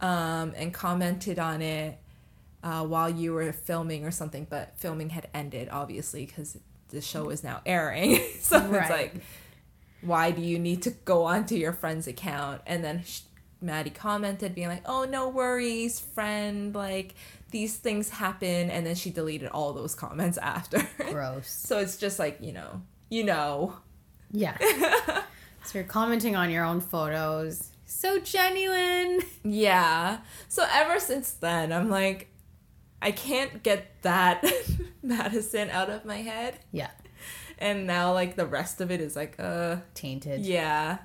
[0.00, 1.98] um, and commented on it
[2.62, 7.30] uh, while you were filming or something, but filming had ended, obviously, because the show
[7.30, 8.20] is now airing.
[8.40, 8.80] so Right.
[8.82, 9.14] it's like,
[10.02, 12.62] why do you need to go onto your friend's account?
[12.66, 13.20] And then sh-
[13.62, 17.14] Maddie commented, being like, oh, no worries, friend, like,
[17.50, 18.70] these things happen.
[18.70, 20.86] And then she deleted all those comments after.
[21.10, 21.50] Gross.
[21.50, 23.74] so it's just like, you know, you know.
[24.32, 24.56] Yeah.
[25.64, 27.70] so you're commenting on your own photos.
[27.86, 29.20] So genuine.
[29.44, 30.18] Yeah.
[30.48, 32.28] So ever since then, I'm like,
[33.02, 34.44] I can't get that
[35.02, 36.58] Madison out of my head.
[36.72, 36.90] Yeah.
[37.58, 40.40] and now like the rest of it is like uh Tainted.
[40.40, 40.98] yeah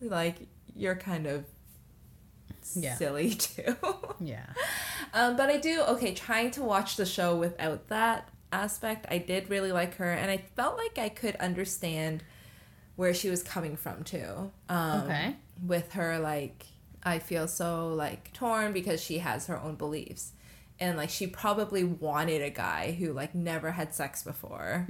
[0.00, 0.36] like
[0.74, 1.44] you're kind of
[2.74, 2.94] Yeah.
[2.96, 3.76] silly too
[4.20, 4.46] Yeah.
[5.12, 9.50] um but i do okay trying to watch the show without that aspect i did
[9.50, 12.22] really like her and i felt like i could understand
[12.96, 15.36] where she was coming from too um Okay.
[15.66, 16.66] with her like
[17.02, 20.32] i feel so like torn because she has her own beliefs
[20.82, 24.84] and like she probably wanted a guy who like never had sex before.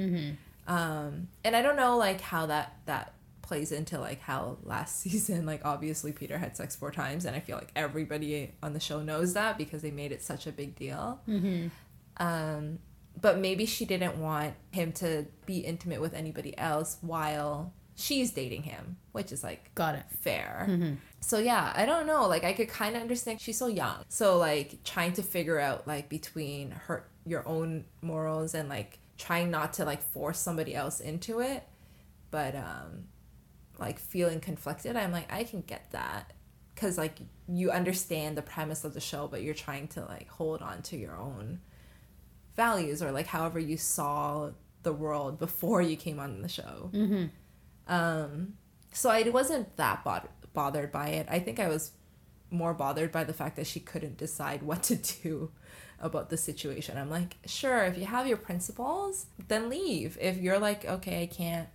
[0.67, 5.45] Um and i don't know like how that that plays into like how last season
[5.45, 9.03] like obviously peter had sex four times and i feel like everybody on the show
[9.03, 11.21] knows that because they made it such a big deal.
[12.17, 12.79] Um
[13.21, 18.65] but maybe she didn't want him to be intimate with anybody else while she's dating
[18.65, 20.05] him which is like Got it.
[20.21, 20.67] fair.
[21.21, 22.27] So yeah, I don't know.
[22.27, 24.05] Like I could kind of understand she's so young.
[24.09, 29.51] So like trying to figure out like between her your own morals and like trying
[29.51, 31.63] not to like force somebody else into it,
[32.31, 33.05] but um
[33.79, 34.97] like feeling conflicted.
[34.97, 36.33] I'm like I can get that
[36.75, 40.63] cuz like you understand the premise of the show, but you're trying to like hold
[40.63, 41.61] on to your own
[42.57, 44.51] values or like however you saw
[44.83, 46.91] the world before you came on the show.
[47.89, 48.55] Um,
[48.93, 51.27] so I wasn't that bod- bothered by it.
[51.31, 51.93] I think I was
[52.51, 55.51] more bothered by the fact that she couldn't decide what to do
[56.01, 56.99] about the situation.
[56.99, 60.19] I'm like, sure, if you have your principles, then leave.
[60.21, 61.69] If you're like, okay, I can't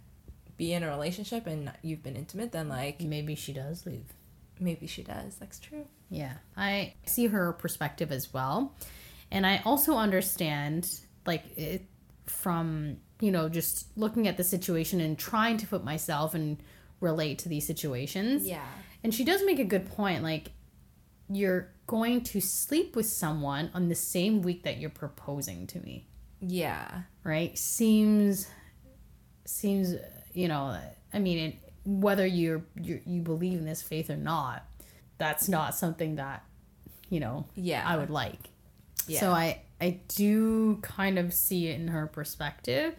[0.58, 4.12] be in a relationship and you've been intimate, then like Maybe she does leave.
[4.60, 5.36] maybe she does.
[5.36, 5.86] That's true.
[6.10, 8.74] Yeah, I see her perspective as well.
[9.32, 10.90] And I also understand,
[11.26, 11.86] like, it
[12.28, 16.58] from, you know, just looking at the situation and trying to put myself and
[17.00, 18.46] relate to these situations.
[18.46, 18.66] Yeah.
[19.04, 20.24] And she does make a good point.
[20.24, 20.52] Like,
[21.30, 26.08] you're going to sleep with someone on the same week that you're proposing to me,
[26.42, 27.02] Yeah.
[27.24, 27.58] right?
[27.58, 28.48] Seems,
[29.46, 29.96] seems,
[30.34, 30.78] you know,
[31.14, 34.66] I mean, it, whether you're, you you believe in this faith or not,
[35.18, 36.44] that's not something that,
[37.10, 37.84] you know, Yeah.
[37.88, 38.50] I would like.
[39.08, 39.20] Yeah.
[39.20, 42.96] So I I do kind of see it in her perspective,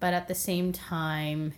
[0.00, 1.52] but at the same time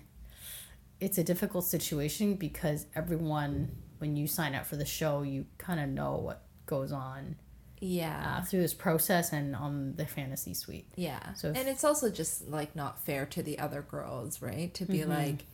[1.01, 5.81] it's a difficult situation because everyone when you sign up for the show, you kind
[5.81, 7.37] of know what goes on
[7.81, 8.39] Yeah.
[8.39, 10.91] uh, through this process and on the fantasy suite.
[10.97, 11.33] Yeah.
[11.35, 14.73] So if- and it's also just like not fair to the other girls, right?
[14.75, 15.11] To be Mm-hmm.
[15.11, 15.45] like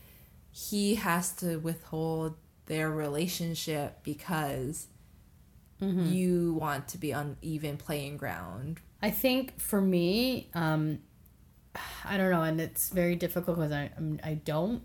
[0.50, 2.36] he has to withhold
[2.66, 4.86] their relationship because
[5.80, 6.06] Mm-hmm.
[6.06, 8.80] you want to be on even playing ground.
[9.02, 10.98] I think for me, um,
[12.04, 14.82] I don't know, and it's very difficult because I I'm, don't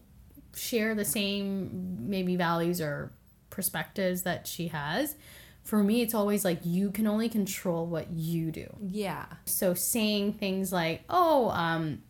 [0.56, 3.12] share the same maybe values or
[3.50, 5.16] perspectives that she has.
[5.64, 8.68] For me, it's always like you can only control what you do.
[8.80, 9.26] Yeah.
[9.46, 12.04] So saying things like, "Oh, um,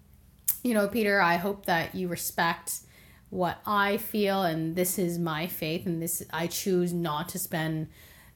[0.64, 2.82] you know, Peter, I hope that you respect
[3.30, 7.88] what I feel, and this is my faith, and this I choose not to spend,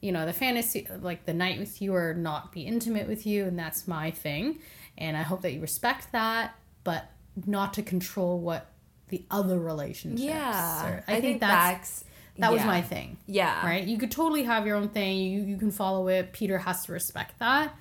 [0.02, 3.46] you know, the fantasy like the night with you or not be intimate with you,
[3.46, 4.60] and that's my thing,
[4.98, 7.10] and I hope that you respect that, but
[7.46, 8.68] not to control what
[9.10, 10.22] the other relationships.
[10.22, 10.86] Yeah.
[10.86, 11.04] are.
[11.08, 12.04] I, think, that's,
[12.38, 12.68] that was yeah.
[12.68, 13.66] my thing Yeah.
[13.66, 13.84] right?
[13.84, 15.18] You could totally have your own thing.
[15.18, 16.32] You you can follow it.
[16.32, 17.76] Peter has to respect that,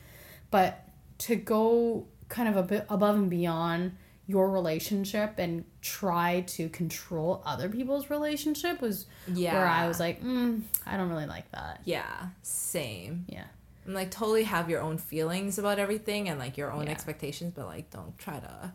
[0.50, 3.96] but to go kind of a bit above and beyond
[4.28, 9.54] your relationship and try to control other people's relationship was Yeah.
[9.54, 11.80] where I was like, mm, I don't really like that.
[11.84, 12.28] Yeah.
[12.42, 13.24] Same.
[13.26, 13.44] Yeah,
[13.86, 16.92] And like totally have your own feelings about everything and like your own Yeah.
[16.92, 18.72] expectations, but like don't try to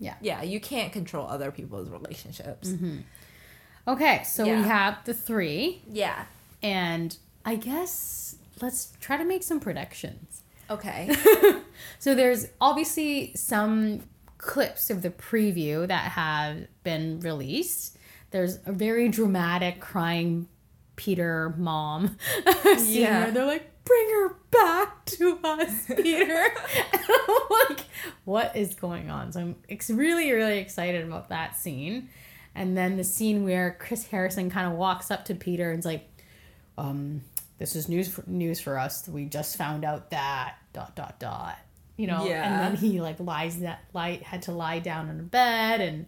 [0.00, 0.16] Yeah.
[0.20, 2.72] Yeah, you can't control other people's relationships.
[3.86, 4.60] Okay, so Yeah.
[4.60, 6.24] we have the three, Yeah.
[6.62, 10.42] and I guess let's try to make some predictions.
[10.68, 11.14] Okay.
[11.98, 14.02] So there's obviously some
[14.40, 17.96] clips of the preview that have been released.
[18.30, 20.48] There's a very dramatic crying
[20.96, 22.16] Peter mom
[22.78, 23.24] scene Yeah.
[23.24, 26.46] where they're like, "Bring her back to us, Peter."
[27.68, 27.80] like,
[28.24, 32.08] "What is going on?" So I'm ex- really, really excited about that scene.
[32.54, 36.04] And then the scene where Chris Harrison kind of walks up to Peter and's like,
[36.76, 37.22] um,
[37.58, 39.08] this is news for, news for us.
[39.08, 41.58] We just found out that dot dot dot.
[42.00, 42.44] You know, Yeah.
[42.44, 46.06] and then he like lies that light had to lie down on a bed and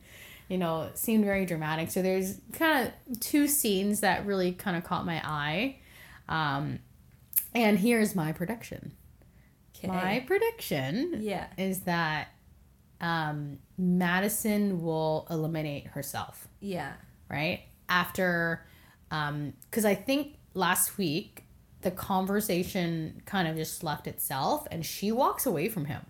[0.48, 1.90] you know, it seemed very dramatic.
[1.90, 5.77] So there's kind of two scenes that really kind of caught my eye.
[6.29, 6.79] Um,
[7.54, 8.92] and here's my prediction.
[9.77, 9.87] Okay.
[9.88, 11.46] My prediction Yeah.
[11.56, 12.29] is that
[13.00, 16.92] um, Madison will eliminate herself Yeah.
[17.29, 17.62] right?
[17.88, 18.64] After,
[19.08, 21.44] because I think last week
[21.83, 26.06] the conversation kind of just left itself and she walks away from him,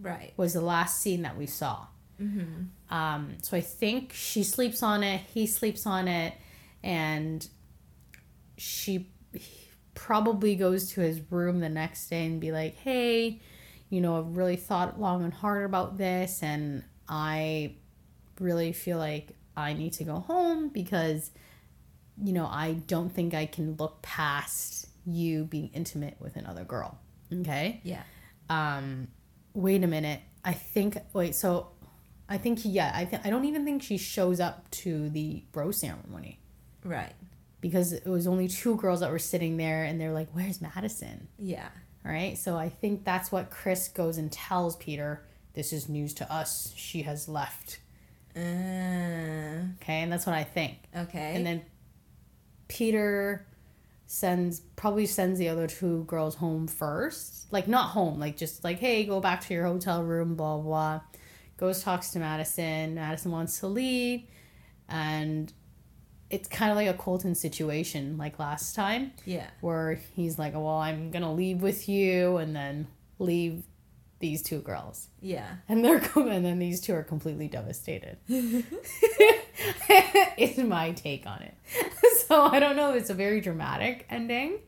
[0.00, 0.32] Right.
[0.36, 1.86] was the last scene that we saw.
[2.88, 6.34] Um, so I think she sleeps on it, he sleeps on it,
[6.84, 7.44] and
[8.56, 9.10] she
[9.94, 13.40] probably goes to his room the next day and be like, hey,
[13.90, 17.74] you know, I've really thought long and hard about this, and I
[18.38, 21.30] really feel like I need to go home because,
[22.22, 26.98] you know, I don't think I can look past you being intimate with another girl.
[27.32, 27.80] Okay.
[27.84, 28.02] Yeah.
[28.48, 29.08] Um,
[29.54, 30.20] wait a minute.
[30.44, 31.68] I think, wait, so
[32.28, 35.78] I think, yeah, I, th- I don't even think she shows up to the rose
[35.78, 36.38] ceremony
[36.84, 37.12] Right.
[37.60, 41.28] because it was only two girls that were sitting there and they're like, where's Madison?
[41.38, 41.68] Yeah.
[42.04, 42.36] All right.
[42.36, 45.24] So I think that's what Chris goes and tells Peter.
[45.54, 46.72] This is news to us.
[46.76, 47.78] She has left.
[48.36, 48.40] Uh,
[49.80, 50.00] Okay.
[50.02, 50.78] And that's what I think.
[50.96, 51.34] okay.
[51.36, 51.62] And then
[52.68, 53.46] Peter
[54.12, 57.50] sends, probably sends the other two girls home first.
[57.50, 61.00] Like, not home, like just like, hey, go back to your hotel room, blah, blah.
[61.56, 62.94] Goes, talks to Madison.
[62.94, 64.24] Madison wants to leave.
[64.88, 65.50] And
[66.28, 69.48] it's kind of like a Colton situation, like last time yeah.
[69.60, 72.86] where he's like, "Well, I'm gonna leave with you," and then
[73.18, 73.64] leave
[74.18, 75.46] these two girls, Yeah.
[75.68, 78.16] and they're and then these two are completely devastated.
[80.38, 81.54] is my take on it.
[82.28, 82.94] So I don't know.
[82.94, 84.60] It's a very dramatic ending.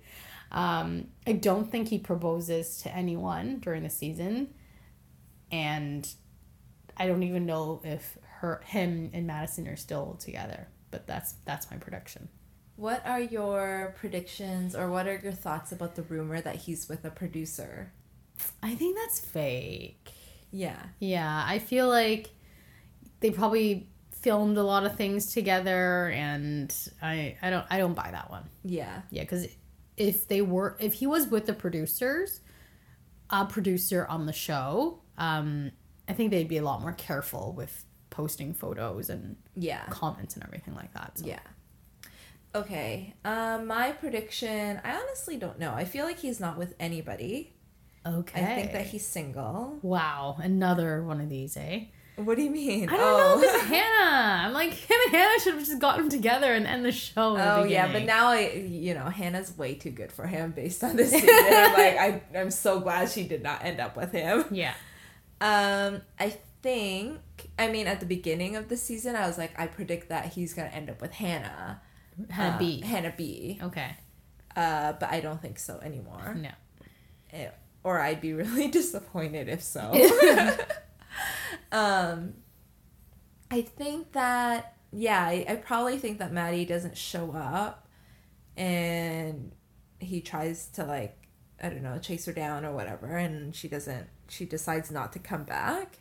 [0.52, 4.52] Um, I don't think he proposes to anyone during the season,
[5.50, 6.06] and
[6.94, 10.68] I don't even know if her, him, and Madison are still together.
[10.90, 12.28] But that's that's my prediction.
[12.76, 17.04] What are your predictions or what are your thoughts about the rumor that he's with
[17.04, 17.92] a producer?
[18.62, 20.10] I think that's fake.
[20.50, 20.82] Yeah.
[20.98, 22.30] Yeah, I feel like
[23.20, 23.88] they probably
[24.24, 28.44] filmed a lot of things together and I I don't I don't buy that one.
[28.64, 29.02] Yeah.
[29.10, 29.46] Yeah, cuz
[29.96, 32.40] if they were if he was with the producers,
[33.30, 35.70] a producer on the show, um
[36.08, 39.84] I think they'd be a lot more careful with posting photos and Yeah.
[39.90, 41.18] comments and everything like that.
[41.18, 41.26] So.
[41.26, 41.40] Yeah.
[42.54, 43.14] Okay.
[43.24, 45.72] Um, my prediction, I honestly don't know.
[45.74, 47.52] I feel like he's not with anybody.
[48.06, 48.40] Okay.
[48.42, 49.78] I think that he's single.
[49.82, 51.86] Wow, another one of these, eh?
[52.16, 52.88] What do you mean?
[52.88, 54.46] I don't know, because Hannah.
[54.46, 57.34] I'm like, him and Hannah should have just gotten together and end the show.
[57.34, 60.52] in the Oh yeah, but now I, you know, Hannah's way too good for him
[60.52, 61.28] based on this season.
[61.32, 64.44] I'm like, I, I'm so glad she did not end up with him.
[64.52, 64.74] Yeah.
[65.40, 67.18] Um, I think,
[67.58, 70.54] I mean, at the beginning of the season, I was like, I predict that he's
[70.54, 71.82] gonna end up with Hannah.
[72.30, 72.80] Hannah Uh, B.
[72.80, 73.58] Hannah B.
[73.60, 73.96] Okay.
[74.54, 76.36] Uh, but I don't think so anymore.
[76.40, 76.50] No.
[77.32, 77.48] Eh,
[77.82, 79.90] Or I'd be really disappointed if so.
[81.72, 82.34] um,
[83.50, 87.88] I think that yeah, I, I probably think that Maddie doesn't show up,
[88.56, 89.52] and
[89.98, 91.16] he tries to like
[91.62, 94.08] I don't know chase her down or whatever, and she doesn't.
[94.28, 95.98] She decides not to come back,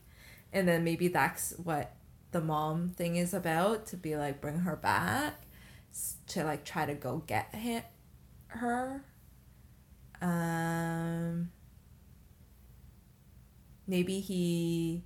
[0.52, 1.96] and then maybe that's what
[2.32, 5.46] the mom thing is about to be like bring her back
[6.28, 7.84] to like try to go get him,
[8.48, 9.04] her.
[10.22, 11.52] Um,
[13.88, 15.04] maybe he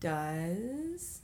[0.00, 1.20] does.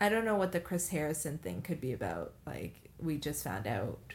[0.00, 2.34] I don't know what the Chris Harrison thing could be about.
[2.46, 4.14] Like we just found out.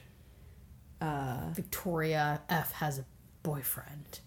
[1.01, 3.05] Uh, Victoria F has a
[3.41, 4.19] boyfriend.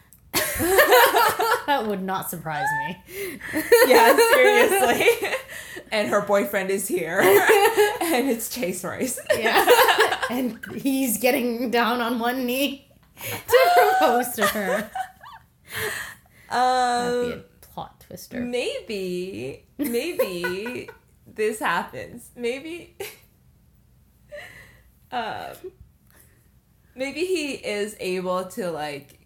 [0.32, 3.38] that would not surprise me.
[3.86, 5.06] yeah, seriously.
[5.92, 9.20] and her boyfriend is here, and it's Chase Rice.
[9.36, 9.68] Yeah.
[10.30, 12.89] and he's getting down on one knee
[13.20, 14.90] to propose to her.
[16.50, 18.40] That'd be Um, a plot twister.
[18.40, 20.88] maybe, maybe
[21.26, 22.30] this happens.
[22.34, 22.96] Maybe,
[25.12, 25.54] um,
[26.94, 29.20] maybe he is able to like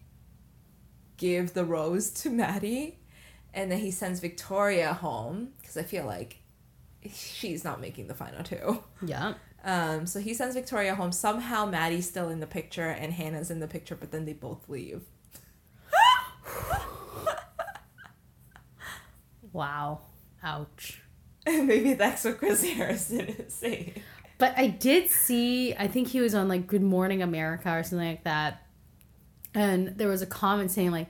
[1.16, 2.98] give the rose to Maddie,
[3.54, 6.38] and then he sends Victoria home because I feel like
[7.12, 8.82] she's not making the final two.
[9.04, 9.34] Yeah.
[9.64, 11.10] Um, so he sends Victoria home.
[11.10, 14.68] Somehow Maddie's still in the picture and Hannah's in the picture, but then they both
[14.68, 15.02] leave.
[19.54, 20.00] Wow.
[20.42, 21.00] Ouch.
[21.46, 24.02] Maybe that's what Chris Harrison is saying.
[24.36, 28.06] But I did see, I think he was on like Good Morning America or something
[28.06, 28.66] like that.
[29.54, 31.06] And there was a comment saying, like,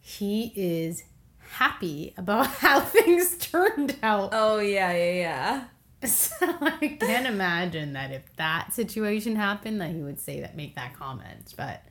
[0.00, 1.04] he is
[1.50, 4.30] happy about how things turned out.
[4.32, 5.64] Oh yeah, yeah, yeah.
[6.30, 10.74] So I can't imagine that if that situation happened, that he would say that, make
[10.76, 11.54] that comment.
[11.56, 11.82] But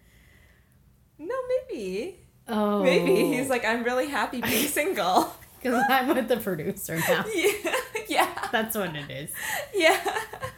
[1.19, 1.35] No,
[1.69, 2.19] maybe.
[2.47, 5.33] oh, Maybe he's like, I'm really happy being single.
[5.61, 7.25] because I'm with the producer now.
[7.33, 7.75] yeah,
[8.09, 9.31] yeah, That's what it is.
[9.73, 9.99] yeah.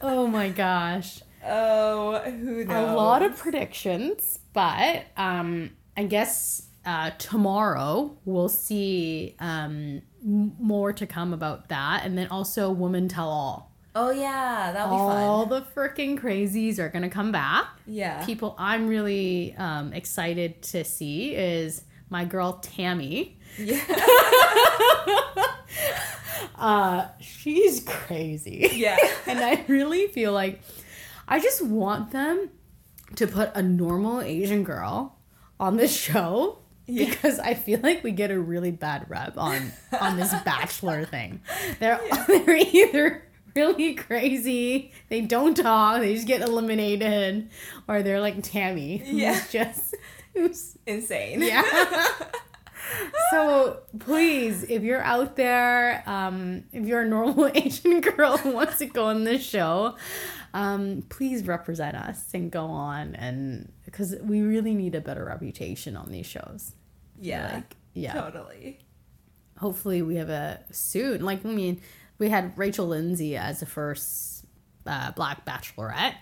[0.02, 1.22] Oh my gosh.
[1.48, 2.90] Oh, who knows?
[2.90, 11.06] a lot of predictions, but um, I guess uh, tomorrow we'll see um, more to
[11.06, 13.72] come about that, and then also Woman Tell All.
[13.94, 17.68] Oh yeah, that'll be All the freaking crazies are gonna come back.
[17.88, 18.26] Yeah.
[18.26, 23.38] People I'm really um, excited to see is my girl Tammy.
[23.58, 23.80] yeah.
[26.58, 28.70] Uh, she's crazy.
[28.74, 28.98] Yeah.
[29.28, 30.62] and I really feel like
[31.28, 32.50] I just want them
[33.16, 35.18] to put a normal Asian girl
[35.60, 37.06] on this show Yeah.
[37.10, 41.42] because I feel like we get a really bad rep on on this bachelor thing.
[41.80, 43.24] They're they're either
[43.56, 47.50] really crazy, they don't talk, they just get eliminated,
[47.88, 49.42] or they're like Tammy, who's Yeah.
[49.50, 49.96] just
[50.34, 51.42] who's Insane.
[51.42, 51.64] yeah.
[53.32, 58.78] so please, if you're out there, um, if you're a normal Asian girl who wants
[58.80, 59.96] to go on this show,
[60.54, 65.96] um, please represent us and go on and because we really need a better reputation
[65.96, 66.74] on these shows.
[67.18, 67.54] Yeah.
[67.54, 68.12] Like, yeah.
[68.14, 68.80] Totally.
[69.58, 71.24] Hopefully we have a soon.
[71.24, 71.80] Like I mean,
[72.18, 74.46] we had Rachel Lindsay as the first
[74.86, 76.16] uh, black bachelorette.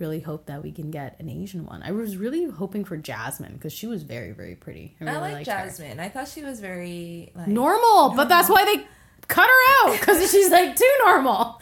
[0.00, 1.82] Really hope that we can get an Asian one.
[1.84, 4.96] I was really hoping for Jasmine because she was very, very pretty.
[5.00, 5.66] I really like liked her.
[5.66, 6.00] Jasmine.
[6.00, 8.84] I thought she was very like normal, but that's why they
[9.28, 11.60] cut her out because she's like too normal,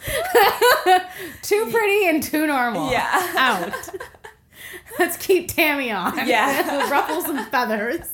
[1.43, 2.91] too pretty and too normal.
[2.91, 3.33] Yeah.
[3.37, 3.89] out.
[4.99, 6.27] Let's keep Tammy on.
[6.27, 6.89] Yeah.
[6.91, 8.07] ruffle some feathers.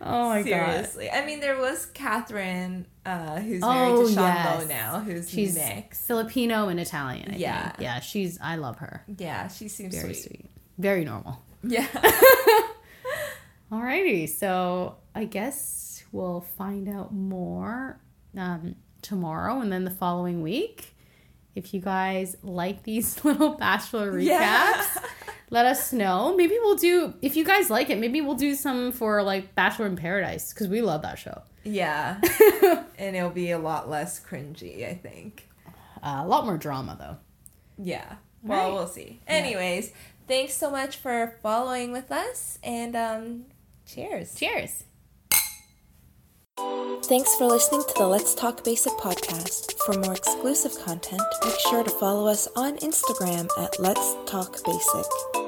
[0.00, 1.08] Oh my god, Seriously.
[1.08, 4.60] I mean, there was Catherine, uh, who's married Oh, to Sean yes.
[4.60, 6.04] Lowe now, who's she's mixed.
[6.04, 7.30] Filipino and Italian.
[7.32, 7.68] I Yeah.
[7.68, 7.80] think.
[7.80, 8.38] yeah, she's.
[8.42, 9.04] I love her.
[9.18, 10.24] Yeah, she seems Very sweet.
[10.40, 10.50] sweet.
[10.78, 11.40] Very normal.
[11.62, 11.86] Yeah.
[13.70, 18.00] Alrighty, so I guess we'll find out more
[18.36, 20.94] um, tomorrow and then the following week.
[21.54, 24.86] If you guys like these little bachelor recaps, Yeah.
[25.52, 26.34] Let us know.
[26.34, 27.98] Maybe we'll do if you guys like it.
[27.98, 31.42] Maybe we'll do some for like Bachelor in Paradise because we love that show.
[31.62, 32.20] yeah.
[32.98, 35.48] and it'll be a lot less cringy, I think.
[36.02, 37.16] Uh, a lot more drama though.
[37.84, 38.16] Yeah.
[38.42, 38.72] Well, Right.
[38.72, 39.20] we'll see.
[39.28, 39.92] Anyways,
[40.26, 43.44] thanks so much for following with us and um
[43.86, 44.34] cheers.
[44.34, 44.84] Cheers.
[46.58, 49.72] Thanks for listening to the Let's Talk Basic podcast.
[49.84, 55.42] For more exclusive content, make sure to follow us on Instagram at Let's Talk Basic.